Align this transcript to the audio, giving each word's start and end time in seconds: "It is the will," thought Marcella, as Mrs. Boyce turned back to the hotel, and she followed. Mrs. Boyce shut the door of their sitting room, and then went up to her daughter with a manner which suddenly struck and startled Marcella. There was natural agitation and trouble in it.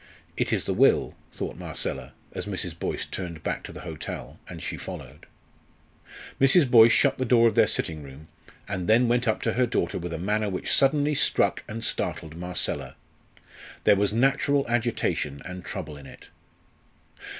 "It 0.35 0.51
is 0.51 0.65
the 0.65 0.73
will," 0.73 1.13
thought 1.31 1.57
Marcella, 1.59 2.13
as 2.33 2.47
Mrs. 2.47 2.73
Boyce 2.79 3.05
turned 3.05 3.43
back 3.43 3.61
to 3.65 3.71
the 3.71 3.81
hotel, 3.81 4.39
and 4.49 4.59
she 4.59 4.75
followed. 4.75 5.27
Mrs. 6.39 6.67
Boyce 6.67 6.91
shut 6.91 7.19
the 7.19 7.23
door 7.23 7.47
of 7.47 7.53
their 7.53 7.67
sitting 7.67 8.01
room, 8.01 8.27
and 8.67 8.87
then 8.87 9.07
went 9.07 9.27
up 9.27 9.43
to 9.43 9.53
her 9.53 9.67
daughter 9.67 9.99
with 9.99 10.11
a 10.13 10.17
manner 10.17 10.49
which 10.49 10.73
suddenly 10.73 11.13
struck 11.13 11.63
and 11.67 11.83
startled 11.83 12.35
Marcella. 12.35 12.95
There 13.83 13.95
was 13.95 14.11
natural 14.11 14.65
agitation 14.67 15.39
and 15.45 15.63
trouble 15.63 15.97
in 15.97 16.07
it. 16.07 16.29